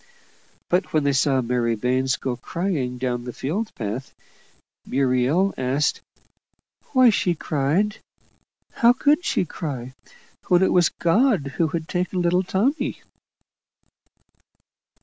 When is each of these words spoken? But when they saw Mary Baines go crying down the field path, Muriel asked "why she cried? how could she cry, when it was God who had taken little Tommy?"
But 0.67 0.93
when 0.93 1.03
they 1.03 1.13
saw 1.13 1.41
Mary 1.43 1.75
Baines 1.75 2.17
go 2.17 2.35
crying 2.35 2.97
down 2.97 3.23
the 3.25 3.31
field 3.31 3.71
path, 3.75 4.15
Muriel 4.83 5.53
asked 5.59 6.01
"why 6.93 7.11
she 7.11 7.35
cried? 7.35 7.99
how 8.71 8.93
could 8.93 9.23
she 9.23 9.45
cry, 9.45 9.93
when 10.47 10.63
it 10.63 10.73
was 10.73 10.89
God 10.89 11.53
who 11.57 11.67
had 11.67 11.87
taken 11.87 12.19
little 12.23 12.41
Tommy?" 12.41 13.03